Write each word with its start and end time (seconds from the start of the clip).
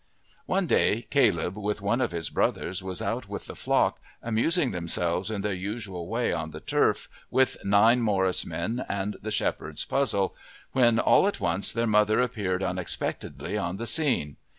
One 0.47 0.65
day 0.65 1.05
Caleb, 1.11 1.55
with 1.59 1.79
one 1.79 2.01
of 2.01 2.09
his 2.11 2.31
brothers, 2.31 2.81
was 2.81 3.03
out 3.03 3.29
with 3.29 3.45
the 3.45 3.55
flock, 3.55 3.99
amusing 4.23 4.71
themselves 4.71 5.29
in 5.29 5.41
their 5.41 5.53
usual 5.53 6.07
way 6.07 6.33
on 6.33 6.49
the 6.49 6.59
turf 6.59 7.07
with 7.29 7.63
nine 7.63 8.01
morris 8.01 8.43
men 8.43 8.83
and 8.89 9.17
the 9.21 9.29
shepherd's 9.29 9.85
puzzle, 9.85 10.35
when 10.71 10.97
all 10.97 11.27
at 11.27 11.39
once 11.39 11.71
their 11.71 11.85
mother 11.85 12.19
appeared 12.19 12.63
unexpectedly 12.63 13.55
on 13.59 13.77
the 13.77 13.85
scene. 13.85 14.37